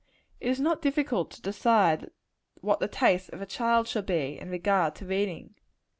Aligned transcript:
It 0.39 0.49
is 0.49 0.59
not 0.59 0.81
difficult 0.81 1.29
to 1.29 1.43
decide 1.43 2.09
what 2.59 2.79
the 2.79 2.87
tastes 2.87 3.29
of 3.29 3.39
a 3.39 3.45
child 3.45 3.87
shall 3.87 4.01
be, 4.01 4.39
in 4.39 4.49
regard 4.49 4.95
to 4.95 5.05
reading. 5.05 5.53